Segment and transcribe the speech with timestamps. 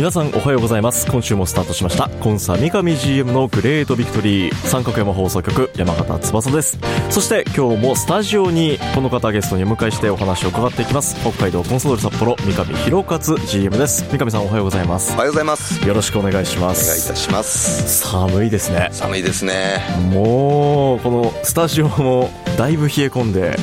[0.00, 1.06] 皆さんおはようございます。
[1.10, 2.08] 今週もスタートしました。
[2.08, 4.54] コンサ三上 GM のグレートビクトリー。
[4.66, 6.78] 三角山放送局山形翼です。
[7.10, 11.16] そして今日もスタジオにこの方ゲストにお迎えしてお話を伺っていきます。
[11.20, 14.08] 北海道コンソドル札幌三上弘勝 GM です。
[14.08, 15.12] 三上さんおはようございます。
[15.12, 15.86] おはようございます。
[15.86, 18.00] よろしくお願いしまお願いいすたします。
[18.08, 18.88] 寒いですね。
[18.92, 19.82] 寒いですね。
[20.14, 23.54] もうこのスタジオもだいぶ冷え込んで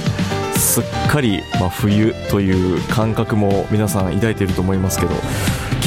[0.56, 5.16] すっかり、まあ、冬という感覚も皆さん抱いていると思いますけど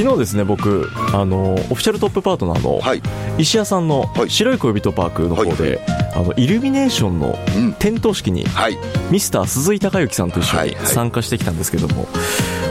[0.00, 3.02] 昨日ですね僕あのオフィシャルトップパートナーのはい。
[3.36, 4.30] 石屋さんのはい。
[4.30, 5.78] 白い恋人パークの方で、はい。
[6.14, 7.74] あのイルミネーションのうん。
[7.74, 8.78] 点灯式にはい。
[9.10, 12.08] ミスター鈴井孝之さんと一緒に参加してきたんですけども、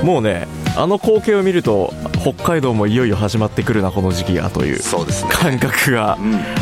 [0.03, 4.79] もうねあの光景を見ると北海道もいよいよ始まってくるなこの時期がという
[5.29, 6.17] 感覚が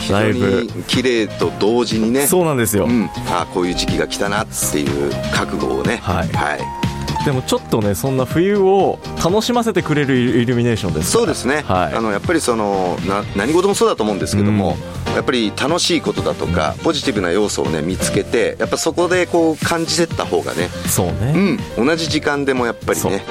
[0.09, 2.27] だいぶに綺麗と同時にね。
[2.27, 3.09] そうなんですよ、うん。
[3.29, 5.97] あこういう時期が来たなっていう覚悟をね。
[6.03, 6.27] はい。
[6.27, 6.86] はい
[7.27, 11.93] でもちょっとねそんな冬を楽しませてくれるイルミネーションですそうですね、はい。
[11.93, 14.77] あのやっぱりそのな何事もそうだと思うんですけども、
[15.13, 23.21] やっぱり楽しいことだとかポジティブな要素をね見つけてやっぱそこでこう感じてった方がね、そうね、うん、同じ時間でもやっぱりね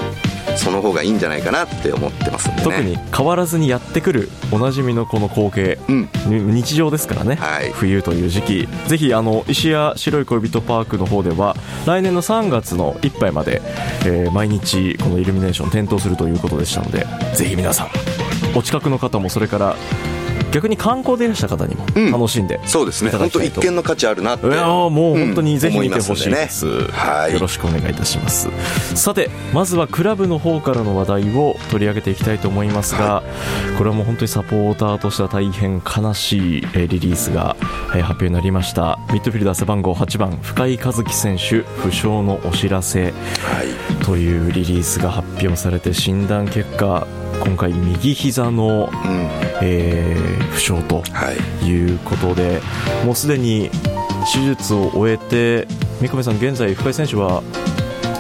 [0.57, 2.61] その方がいいんじゃないかなって思ってますね。
[2.63, 5.79] 特に変わらずにやってくるおなじみのこの光景。
[5.89, 6.09] うん。
[6.27, 7.71] に日常ですからね、はい。
[7.73, 8.69] 冬という時期。
[8.87, 11.57] ぜひあの石屋白い恋人パークの方では
[11.87, 13.61] 来年の3月のいっぱいまで、
[14.05, 17.89] えー毎日このイルミネーション点灯するということでしたのでぜひ皆さん
[18.55, 19.77] お近くの方もそれから
[20.57, 22.11] 逆に観光でいらした方にもうん。
[22.13, 23.11] 楽しんで、そうですね。
[23.11, 27.33] 本当一見の価値あるなっていやーもう本当にぜひ見てほしいでうんす、思いますんでねはい。
[27.35, 28.49] よろしくお願いいたします。
[28.97, 33.23] さてまずはクラブの方からの話題を取り上げていきたいと思いますが、
[33.77, 37.55] これはもう本当にサポーターとしては大変悲しいえーリリースが
[37.95, 38.99] えー発表になりました。
[39.13, 44.05] ミッドフィルダー背番号8番深井一樹選手負傷のお知らせはい。
[44.05, 47.07] というリリースが発表されて診断結果
[47.45, 49.29] 今回右膝の、うん。
[49.63, 52.61] えー負傷とはいいうことで
[53.05, 53.71] もうすでに
[54.33, 55.69] 手術を終えて
[56.01, 57.43] 三上さん、現在、深井選手は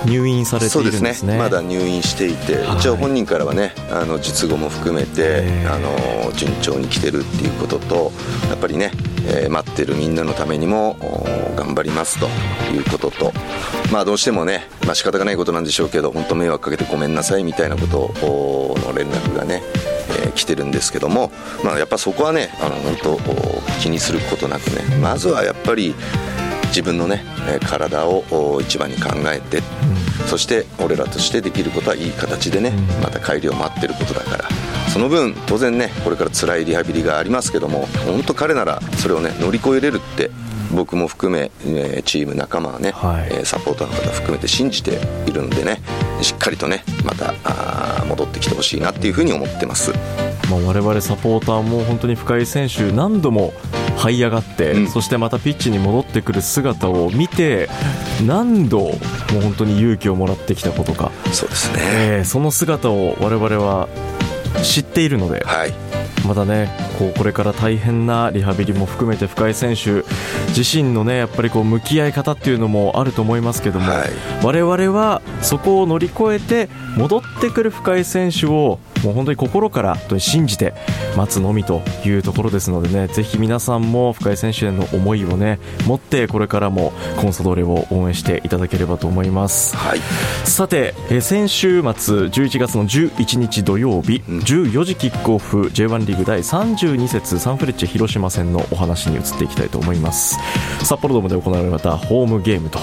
[0.06, 1.08] 入院されてそいうるんですね。
[1.10, 1.38] ですね。
[1.38, 2.78] まだ入院していて、はい。
[2.78, 5.74] 一応本人からはねあの術後も含めて、えー。
[5.74, 8.12] あの順調に来てるっていうことと
[8.48, 8.92] やっぱりね、
[9.28, 10.96] えー待ってるみんなのためにも
[11.56, 12.26] 頑張りますと
[12.72, 13.32] いうことと。
[13.92, 18.12] まあどうしてもね、まあ仕方がないことなんでしょうけど本当迷惑かけてごめんなさいみたいなこと
[18.86, 19.62] の連絡がね、
[20.22, 21.32] えー来てるんですけども、
[21.64, 23.18] まあ、やっぱそこはねあの本当
[23.80, 24.96] 気にすることなくね。
[25.00, 25.94] まずはやっぱり
[26.76, 29.62] 自分のねえー体をお一番に考えて
[30.26, 33.02] そして俺らとしてできることはいい形でねうん。
[33.02, 34.44] また帰りを待ってることだから。
[34.90, 40.30] その分当然ねこれから辛いリハビリがありますけども本当彼ならそれをね乗り越えれるって
[40.74, 43.28] 僕も含めえーチーム仲間はね、はい。
[43.30, 45.80] えーサポーターの方含めて信じているのでね
[46.20, 47.32] しっかりとねまた
[48.04, 49.92] 戻ってきてほしいなっていうふうに思ってます。
[50.50, 53.52] まあ、我々サポーターも本当に深井選手何度も
[53.96, 54.88] 這い上がって、うん。
[54.88, 57.68] そしてまたピッチに戻ってくる姿を見て
[58.26, 61.78] 何度もう本当に勇気をもらってきたことか、そうですね。
[61.82, 63.88] えーその姿を我々は
[64.62, 65.72] 知っているのではい。
[66.26, 66.68] またね
[66.98, 70.02] こうこれから大変なリハビリも含めて深井選手
[70.56, 74.08] 自身のねやっぱりこう向き合い方っていうのもあると思いますけども、はい。
[74.42, 80.74] 我々はそこを乗り越えて戻ってくる深井選手をもう本当に心から本当に信じて
[81.16, 89.76] 待つのみというところですのでねぜひ皆さんも深井選手への思いをね持ってこれからもコンソドーレを応援していただければと思います。
[89.76, 90.00] はい。
[90.44, 94.38] さて、えー先週末11月の11日土曜日、うん。
[94.38, 100.38] 14時キックオフ J1 リーグ第32節サンフレッチェ広島戦のお話に移っていきたいと思います。
[100.84, 102.78] 札幌ドームで行われたホームゲームと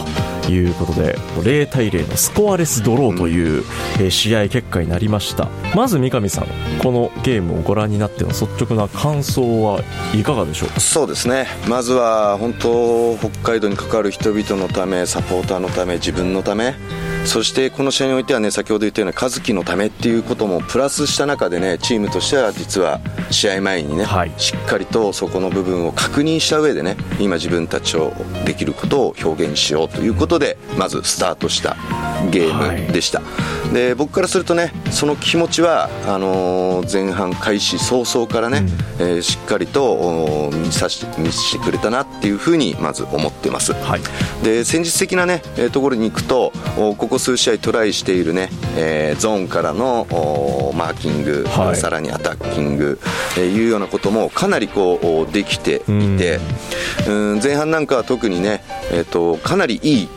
[0.52, 3.64] いうことで0対0のスコアレスドローという、
[4.00, 5.48] え試合結果になりました。
[5.76, 6.48] まず三上さん
[6.82, 9.82] このゲームをご覧になっての率直な感想は
[10.14, 10.80] いかがでしょうか？
[10.80, 11.48] そうですね。
[11.68, 16.76] まずは本当北海道に関わる人々のためサポーターのため自分のため
[17.26, 23.00] そしてこの試合においてはね先ほど言ったような和樹のためっていうこともプラスした中でねチームとしては実は
[23.32, 28.14] 試合前にね、はい、しっかりとそこの部分を確認した上でね今自分たちを
[28.46, 31.76] できることを表現しようということでまずスタートした
[32.30, 33.26] ゲームでした、は
[33.72, 44.02] い、で僕からするとねその気持ちはあのー、前半開始早々からね、うん、えー、しっかりと見さし見せてくれたなっていうふうにまず思ってます、はい、
[44.44, 45.42] で戦術的なね
[45.72, 50.08] ところに行くとここ数試合トライしているね、えー、ゾーンからの
[50.76, 53.00] マーキング、はい、さらにアタッキング、
[53.38, 56.40] えー、いうようなこともかなりこうできていて、
[57.08, 60.08] うん、前半なんかは特にね、えーと、かなりいい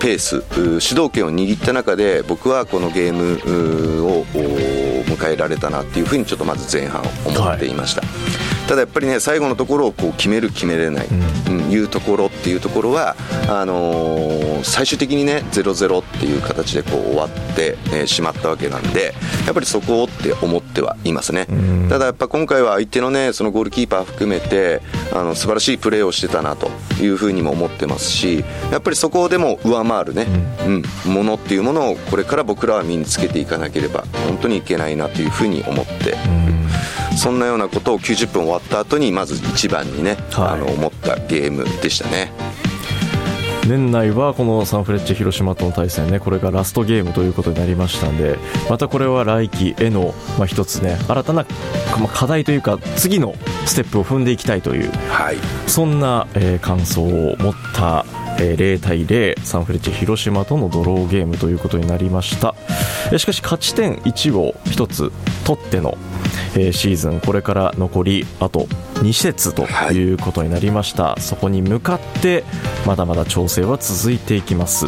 [0.00, 8.02] ペース主導権を握った中で僕はこのゲームを迎えられたなっていうふうにちょっとまず前半思っていました。
[8.02, 8.06] は
[8.52, 13.14] いただやっぱりね最後のところをこう決める決めれない、うん、いうところっていうところは
[13.48, 19.14] あのー、最終的にね0-0っていう形でこう終わって、えー、しまったわけなんで
[19.46, 21.54] やっぱりそこをって思ってはいますね、う
[21.86, 26.68] ん、ただやっぱ今回は相手のねそのゴールキーパー含めてあの素晴らしいプレーをしてたなと
[27.00, 30.26] いうふうにも思ってますしやっぱりそこでも上回るね、
[30.66, 36.16] うん、うん、ものっていうものをこれから僕らは身につけていかなければ本当にいけないなというふうに思って、
[37.16, 42.30] そんなようなことを90分終わった後にまず一番にね、はい、あの思ったゲームでしたね。
[43.66, 48.38] 年内はこのサンフレッチェ広島との対戦ねこれがラストゲームということになりましたんで
[48.70, 51.44] またこれは来季への、まあ、一つね新たな、
[51.98, 53.34] まあ、課題というか次の
[53.64, 55.36] ステップを踏んでいきたいという、はい、
[55.66, 58.04] そんな、えー、感想を持った
[58.38, 62.54] えー、0対0サンフレッチェ広島とのドローゲームということになりました。
[63.18, 65.12] しかし勝ち点1を1つ
[65.46, 65.96] 取っての
[66.56, 70.06] えー、シーズンこれから残りあと2節とい。
[70.06, 72.44] うことになりました、はい、そこに向かって
[72.86, 74.86] まだまだ調整は続いていきます。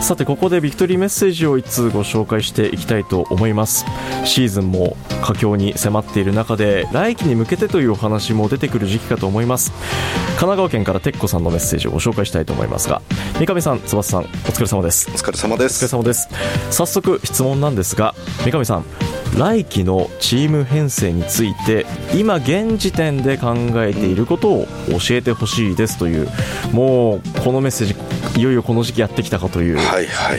[0.00, 3.84] さてここでビクトリーメッセージを1通ご紹介していきたいと思います。
[4.24, 9.72] シーズンも佳境に迫っている中で来季に向けてというお話も出てくる時期かと思います。
[9.72, 13.02] 神奈川県からてっこさんのメッセージをご紹介したいと思いますが
[13.38, 15.10] 三上さん翼さんお疲れ様です。
[15.10, 15.84] お疲れ様です。
[15.84, 16.28] お疲れ様です。
[16.70, 26.28] 早速質問なんですが三上さん来季のチーム編成について今現時点で考えていることを教えてほしいですという
[26.72, 27.88] もうこのメッセー
[28.34, 29.78] ジいよいよこの時期やってきたかという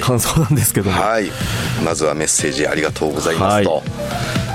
[0.01, 1.31] 感想なんですけども、はい、はい、
[1.83, 3.81] まずはメッセージありがとうございますと。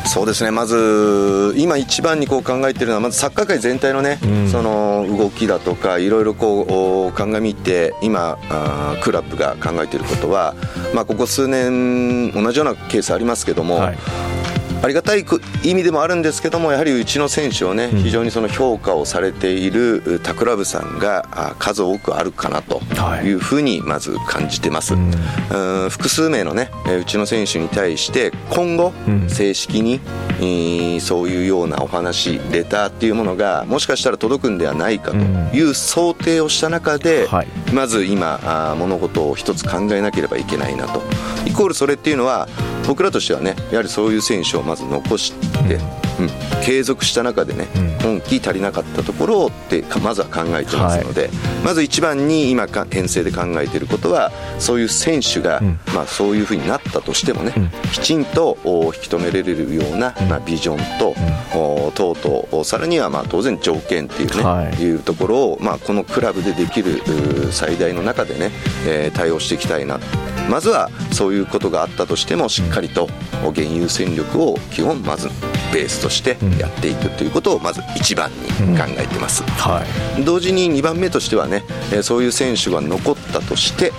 [0.06, 0.50] はいそうですね。
[0.52, 10.54] まず今一番にこう考えているのはまずサッカー界全体のね、うん、その動きだとかいろいろこう鑑みて今あクラブが考えていることは、
[10.94, 14.35] まあ、ここ数年同じようなケースありますけども、はい
[14.86, 15.24] ありがたい
[15.64, 22.80] 意味でもあるんですけどもやはりうちの選手をね、非常にその評価をされている他クラブさんが数多くあるかなと
[23.24, 23.36] い。
[23.36, 28.92] うふうにまず感じてます、はい、複数名のねうちの選手に対して今後
[29.28, 30.00] 正式に、
[30.40, 41.02] うん、そういうようなお話レターっていうものがもしかしたら届くんではないかという想定をした中で、はい、まず今物事を一つ考えなければいけないなと。
[41.46, 42.48] イコールそれっていうのは
[42.86, 45.74] 僕らとしてはねやはりそういう選手をまず残して、
[46.20, 47.66] うん、継続した中でね、
[48.02, 51.30] 今季足りなかったところをってまずは考えてますので、はい、
[51.64, 61.14] まず一番に今編成で考えていることはそういう選手が、うん、まあ、そういうふうになったとしてもね、うん、きちんと引き止められるような、まあ、ビジョンと、
[61.94, 67.02] 等々さらにはまあ当然条件っていうね、はい、いうところを、まあ、このクラブでできる
[67.52, 68.50] 最大の中でね、
[68.86, 69.98] えー、対応していきたいな
[70.50, 73.08] まずはそういうことがあったとしてもしっかりと
[73.48, 75.28] 現有戦力を基本まず
[75.72, 78.36] ベースとしてやっていくということをまず一番に
[78.78, 79.48] 考えてます、うん。
[79.50, 79.84] は
[80.18, 81.62] い、同時に2番目としてはね
[82.02, 83.92] そういう選手が残ったとして、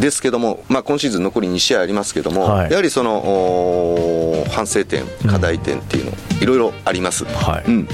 [0.00, 7.88] ですけども、まあ、今シーズン残り2試合ありますけども、はい、やはりその反省点、課題点っていうの、いろいろあります、はい、うん、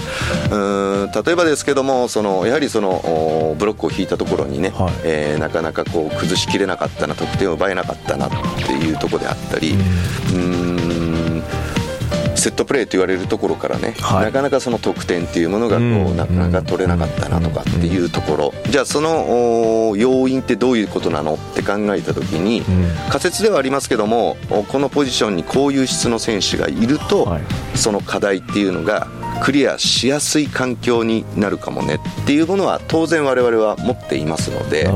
[0.50, 9.74] うん例えばですけども、そのやはりそのブロックを引いたところにね、はい、えー、なかなかこう崩しきれなかったな、得点を奪えなかったなっていうところであったり、
[10.34, 10.75] うん
[12.46, 22.62] セットプレーと言われるところからね、はい、なかなかその得点っていうものがこうなかなか取れなかったなとかっていうところ、じゃあその要因ってどういうことなのって考えた時に、
[23.08, 24.36] 仮説ではありますけども
[24.68, 27.36] このポジションにこういう質の選手がいると、
[27.74, 29.08] その課題っていうのが
[29.42, 34.88] クリアしやすい環境になるかもねっていうものは当然我々は持っていますので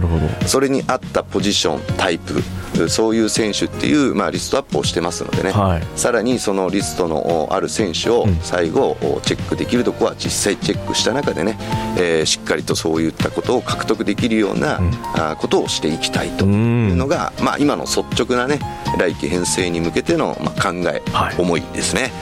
[0.47, 2.43] それに合ったポジションタイプ
[2.89, 5.83] そういう選手っていう、まあ、リストアップをしてますのでね、はい。
[5.97, 11.59] さらにそのリストのある選手を最後チェックできるところは実際チェックした中でね、
[11.99, 14.81] えーしっかりとそういったことを獲得できるような、
[15.17, 18.61] あことをしていきたいというのが、まあ、今の率直なね
[18.99, 21.37] 来季編成に向けての、まあ、考え、はい。
[21.39, 22.13] 思いですね。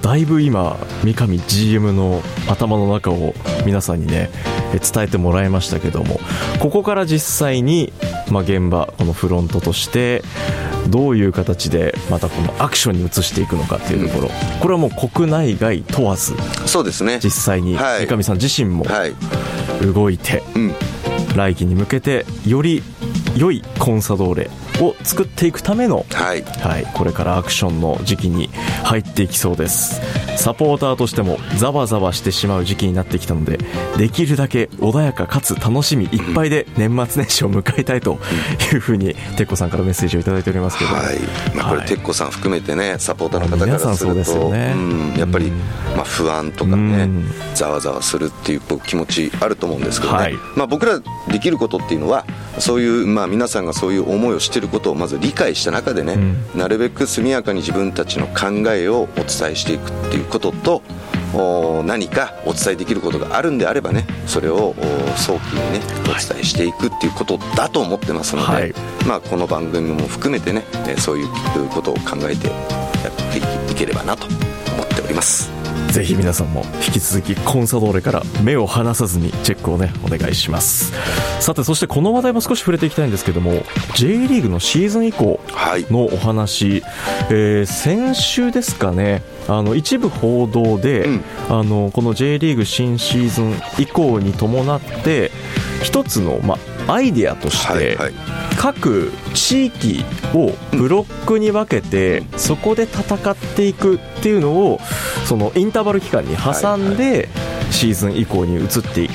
[0.00, 3.34] だいぶ今三上 GM の頭の中を
[3.66, 4.30] 皆さんにね
[4.72, 6.18] え伝えてもらいましたけども
[6.60, 7.92] ここから実際に、
[8.32, 10.22] まあ、現場このフロントとして
[10.88, 16.34] どういう形でまたこのアクションに移していくのかっていうところ、これはもう国内外問わず
[16.66, 17.20] そうですね。
[17.22, 18.06] 実際にはい。
[18.06, 19.14] 三上さん自身もはい。
[19.84, 20.74] 動いてうん。
[21.36, 22.82] 来季に向けてより
[23.36, 26.42] 良いコンサドーレを作っていくためのはい。
[26.42, 28.48] はい、これからアクションの時期に
[28.84, 30.00] 入っていきそうです。
[30.36, 33.58] サポーターとしてもざわざわしてしまう時期になってきたので
[33.96, 38.18] できるだけ穏やかかつ楽しみいっぱいで年末年始を迎えたいと
[38.72, 41.18] いうふうにてっこさんからメッセージをいただいておりますけど、はい。
[41.54, 41.88] まあ、これ、はい。
[41.88, 44.72] 鉄子さん含めてね、サポーターの方からすすると、よね。
[44.74, 45.14] うん。
[45.18, 45.58] やっぱり、うん。
[45.96, 47.24] まあ、不安とかうねん、
[47.54, 50.34] ざわざわするっていう気持ちあると思うんですけどね、はい。
[50.56, 52.24] まあ、僕らできることっていうのは、
[52.58, 56.16] そういう、まあ、皆さんがそういう思いをしていることをまず理解した中でね、
[56.54, 60.82] なるべく速やかに自分たちの考えをお伝えしていくっていうことと、
[61.34, 64.84] お何かお伝えできることがあるんであればねそれをお
[65.16, 68.74] 早期にねお伝えしていくっていうことだと思ってますので、はい。
[69.06, 71.28] まあ、この番組も含めてねえーそういう
[71.70, 72.52] ことを考えてや
[73.10, 74.26] っていければなと
[74.74, 75.61] 思っております
[75.92, 80.92] ぜひ皆さんも引き続きコンサドーレから目を離さずにチェックをねお願いします。
[81.38, 83.62] さてそしてこの話題も少し触れていきたいんですけども
[83.94, 86.82] J リーグのシーズン以降はいのお話、
[87.28, 91.24] えー先週ですかねあの一部報道で、うん。
[91.50, 95.30] あのこの J リーグ新シーズン以降に伴って
[95.82, 96.56] 一つの、ま、
[96.88, 97.98] アイデアとして、
[98.58, 104.80] 各地域をブロックに分けて、そこで戦っていくっていうのを
[105.24, 107.28] そのインターバル期間に挟んで、
[107.70, 109.08] シーズン以降に移って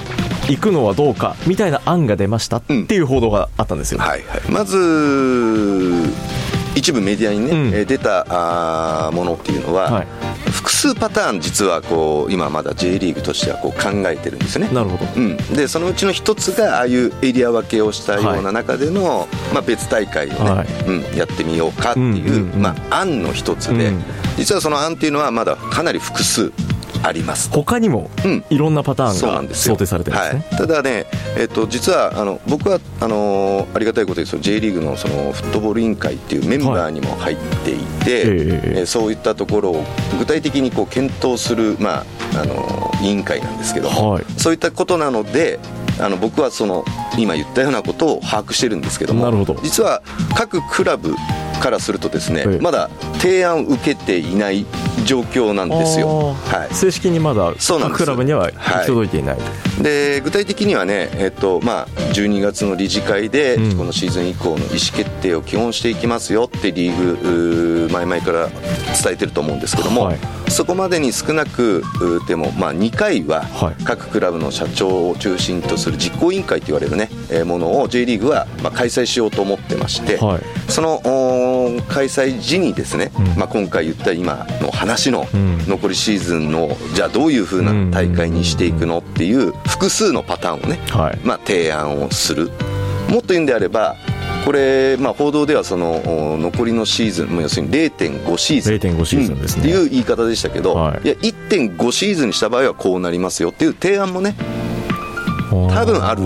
[0.52, 4.78] いくのはどうかみたいな案が出ましたっていう報道があったんですよ、はいはい、まず
[6.78, 7.68] 一部メディアにね、うん。
[7.74, 10.08] えー出たあーものっていうのは、はい。
[10.52, 14.74] 複数パターン実はこう今まだ J リーグとしてはこう考えてるんですよね。
[14.74, 15.06] なるほど。
[15.16, 20.68] うん、でそのうちの一つがああいうエリア分けをしたような中での、まあ、別大会をね、はい。
[20.88, 24.04] うん、やってみようかっていう,、うんうんうんまあ、案の一つで、うん。
[24.38, 26.52] 実はその案っていうのはまだかなり複数
[27.04, 27.50] あります。
[27.52, 28.46] 他にもうん。
[28.50, 29.76] いろんなパターンがんですよ。
[29.76, 31.06] 想定されてるんですね、はい、ただね、
[31.38, 38.62] えっと実はあの僕はあのありがたいことにその J リーグのそのフットボール委員会っていうメンバーにも入っていて、ええ。
[38.80, 39.84] えーそういったところを
[40.18, 44.26] 具体的にこう検討する、まあ、あの委員会なんですけども、はい。
[44.38, 45.60] そういったことなので
[46.00, 46.86] あの僕はその
[47.18, 49.60] 今言ったようなことを把握してるんですけどもなるほど。
[49.64, 50.02] 実は
[50.36, 51.16] 各クラブ
[51.62, 52.60] からするとですね、ええ。
[52.60, 52.90] まだ
[53.20, 54.66] 提案を受けていない
[55.06, 56.34] 状況なんですよ。
[56.34, 56.74] はい。
[56.74, 57.54] 正式にまだ
[57.94, 59.38] クラブには行き届いていない、
[59.82, 63.78] で具体的にはね、えっとまあ、12月の理事会で、うん。
[63.78, 73.84] このシーズン以降の意思決定を基本していきますよってリーグ前々から伝えてると思うんですけども、はいそこまでに少なくうでも、まあ、2回ははい。
[73.84, 80.42] 各クラブの社長を中心とする実行委員会と言われる、ねえーものを J リーグは、まあ、開催しようと思ってまして、はい。
[80.72, 81.00] その
[81.88, 83.26] 開催時にですね、うん。
[83.38, 85.58] まあ、今回言った今の話のうん。
[85.68, 91.20] 残りシーズンのじゃあどういう風な大会にしていくのっていう複数のパターンをね、はい。
[91.24, 92.52] まあ、提案をする。
[93.10, 93.96] もっと言うんであれば
[94.48, 98.76] これ、まあ、報道ではそのお残りのシーズン要するに0.5シーズン。
[98.76, 99.64] 0.5シーズンですね。
[99.64, 101.02] うんっていう言い方でしたけど、はい。
[101.04, 104.36] い、や1.5シーズンにした場合はこうなりますよっていう提案もね
[105.50, 106.22] 多分ある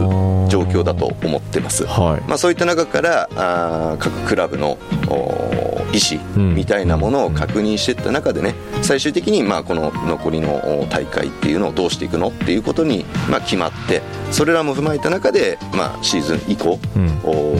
[0.49, 1.87] 状況だと思ってます。
[1.87, 2.29] はい。
[2.29, 5.99] まあ、そういった中からあー各クラブのお意
[6.37, 6.41] うん。
[6.49, 17.11] 思みたいなものを確認していった中でね最終的にまあこの残りのお大会っていうのをどうしていくのっていうことにまあ決まってそれらも踏まえた中でまあシーズン以降うん。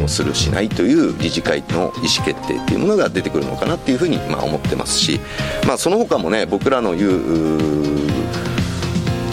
[0.03, 5.19] おするしないという理事会の意思決定っていうものが出てくるのかなっていうふうにまあ思ってますし
[5.67, 8.00] まあその他もね僕らの言う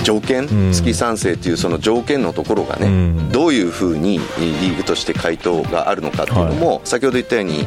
[0.08, 0.72] 条件、うん。
[0.72, 3.30] 月賛成というその条件のところがね、うん。
[3.30, 7.66] どういうふうにリーグとして回答があるのかっていうのも、先ほど言ったように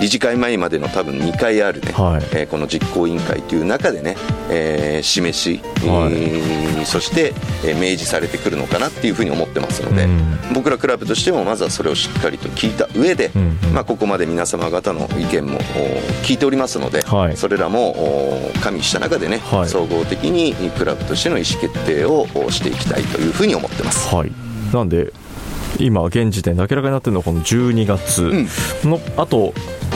[0.00, 2.24] 理事会前までの多分2回あるね、はい。
[2.32, 4.16] えーこの実行委員会という中でね、
[4.50, 6.14] えー示し、はい。
[6.14, 10.38] えーそして、えー明示されてくるのかなっていうふうに思ってますので、うん。
[10.54, 13.74] 僕らクラブとしてもまずはそれをしっかりと聞いた上で、うんうん。
[13.74, 15.60] まあ、ここまで皆様方の意見もお
[16.24, 17.36] 聞いておりますので、はい。
[17.36, 19.68] それらもお加味した中でね、はい。
[19.68, 24.14] 総合的にクラブとしての意思決定をおしていきたいというふうに思ってます。
[24.14, 24.32] はい、
[24.72, 25.12] なんで
[25.78, 28.30] 今現時点で明らかになっているのはこの12月
[28.86, 29.52] のあと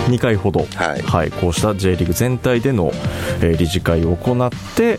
[0.08, 0.66] 2回ほど、
[1.04, 1.30] はい。
[1.30, 2.90] こうした J リーグ全体での、
[3.40, 4.98] えー理事会を行って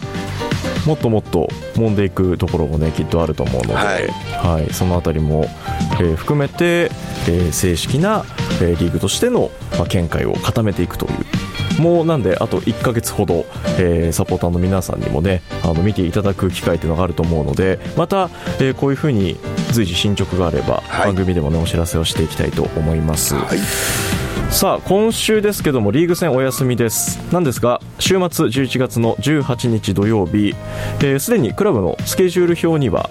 [0.86, 4.08] もっともっと揉んでいくところもねきっとあると思うので、はい。
[4.08, 4.74] はい。
[4.74, 5.46] そのあたりも、
[6.00, 6.92] えー含めて、
[7.28, 8.24] えー正式な、
[8.62, 11.12] えーリーグとしての、まあ、見解を固めていくという
[11.80, 13.46] もうなんであと1ヶ月ほど、
[13.80, 19.38] えーサポーターの皆さんにもねあの見ていただく機会というのがあると思うのでまた、えーこういうふうに
[19.72, 21.08] 随時進捗があれば、はい。
[21.08, 23.36] 番組でもねお知らせをしていきたいと思います。
[23.36, 23.60] はい。
[24.52, 27.18] さあ今週ですけどもリーグ戦お休みです。
[27.32, 30.56] なんですが週末11月の18日土曜日
[30.98, 33.10] すで、既にクラブのスケジュール表には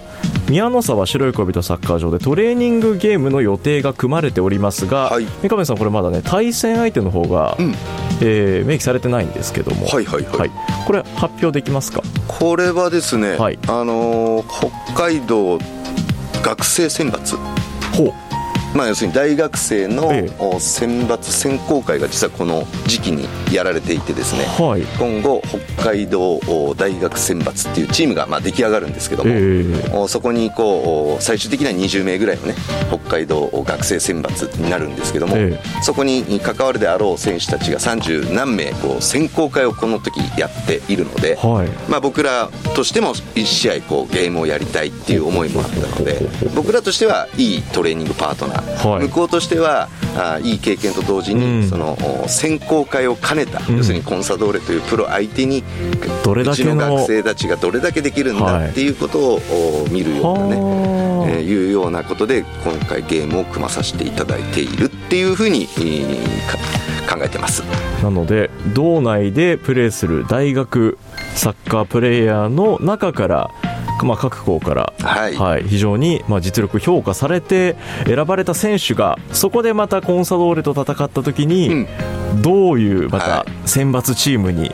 [0.48, 5.26] 宮の沢白い恋人サッカー場でトレーニングゲームの予定が組まれておりますが、はい。
[5.42, 7.74] 三上さんこれまだね対戦相手の方が、うん。
[8.20, 10.50] えー明記されてないんですけどもはいはいはい。
[10.86, 12.02] これ発表できますか？
[12.26, 13.58] これはですね、はい。
[13.68, 15.58] あのー北海道
[16.42, 17.36] 学生選抜。
[17.94, 18.12] ほう
[18.78, 20.08] まあ、要するに大学生の
[20.60, 24.44] 選抜選考会が実はこの時期にやられていてですね。
[24.44, 24.82] はい。
[25.00, 25.42] 今後
[25.76, 32.54] 北海道お大学選抜っていうチームがまあ出来上がるんですけども、えーおそこにこうお最終的には20名ぐらいのね
[32.88, 41.90] 北海道学生選抜になるんですけども、えそこに関わるであろう選手たちが30何名こう選考会をこの時やっているので、はい。
[41.90, 46.28] まあ、僕らとしても1試合こうゲームをやりたいっていう思いもあったので。
[46.54, 49.08] 僕らとしてはいいトレーニングパートナー、はい。
[49.08, 51.68] 向こうとしてはあいい経験と同時に、うん。
[51.68, 53.76] そのお選考会を兼ねた、うん。
[53.78, 55.62] 要するにコンサドーレというプロ相手に
[56.24, 59.40] どれだけのうちの学生たちがどれだけできるんだっていうことを、
[59.84, 61.30] お見るようなね、はあ。
[61.30, 67.62] えーいうようなことで今回ゲームを組まさせていただいているっていうふうに、えーか考えてます。
[68.02, 70.98] なので道内でプレーする大学
[71.34, 73.50] サッカープレーヤーの中から、
[74.06, 75.64] まあ、各校から、はい。
[75.64, 77.76] 非常に、まあ、実力評価されて
[78.06, 81.88] 選ばれた選手がそこでまたコンサドーレと戦った時に、うん。
[82.42, 84.70] どういうまはた選抜チームに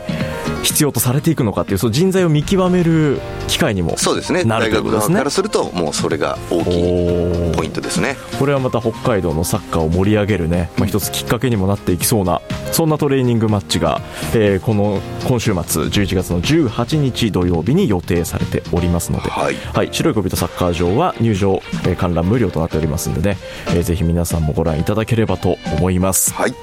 [0.64, 4.44] 必要とされていくのかっていうその人材を見極める機会にもそうですね。
[4.44, 5.14] なるということですね。
[5.14, 8.16] 側からするともうそれが大きいポイントですね。
[8.38, 12.40] これはまた北海道のサッカーを盛り上げるね、まあ、一つきっかけにもなっていきそうな
[12.72, 14.00] そんなトレーニングマッチが、
[14.34, 19.54] えーこの今週末11月の18日土曜日に予定されておりますので、はい。
[19.54, 23.38] はい、白い小人サッカー場は入場、えー観覧無料となっておりますのでね、
[23.68, 26.32] えーぜひ皆さんもご覧いただければと思います。
[26.34, 26.54] はい。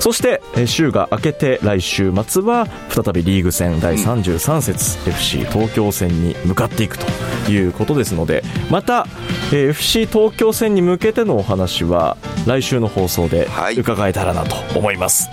[0.00, 7.06] そして、えー週が明けて来週末は再びリーグ戦第33節、FC 東京戦に向かっていくと
[7.50, 9.06] いうことですのでまた、
[9.52, 13.74] えー FC 東京戦に向けてのお話は来週の放送ではい。
[13.76, 15.28] 伺えたらなと思います、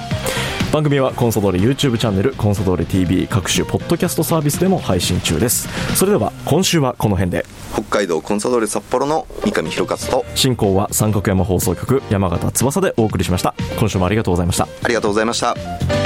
[0.71, 5.67] 番組はコンソドーレ YouTube チャンネルコンソドーレ TV 各種ポッドキャストサービスでも配信中です。
[5.95, 7.45] それでは今週はこの辺で。
[7.73, 13.53] 北海道コンサドーレ札幌の三上弘勝と進行は三角山放送局山形翼でお送りしました。
[13.77, 14.67] 今週もありがとうございました。
[14.83, 16.04] ありがとうございました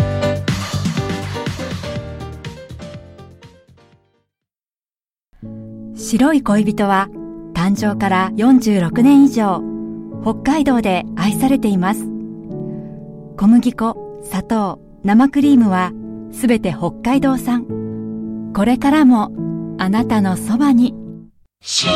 [6.10, 7.08] 白い恋人は
[7.54, 9.62] 誕生から46年以上
[10.24, 12.00] 北海道で愛されています。
[13.38, 15.92] 小麦粉砂糖生クリームは
[16.32, 18.52] すべて北海道産。
[18.56, 19.32] これからも
[19.78, 20.96] あなたのそばに。
[21.62, 21.96] 白い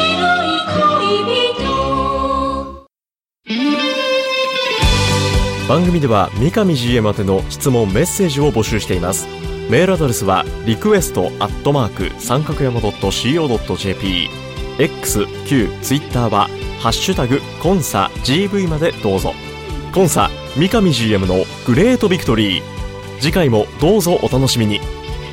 [1.17, 2.87] 恋人。
[5.67, 9.25] 番組では三上 GM 宛ての質問メッセージを募集しています
[9.69, 14.29] メールアドレスはリクエストアットマーク三角山 .co.jp
[14.79, 16.47] x q ツイッターは
[16.79, 19.33] ハッシュタグコンサ GV までどうぞ。
[19.93, 22.63] コンサ三上 GM のグレートビクトリー。
[23.19, 24.79] 次回もどうぞお楽しみに。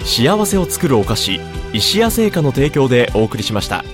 [0.05, 1.41] 幸せを作るお菓子
[1.73, 3.85] 石屋製菓の提供でお送りしました。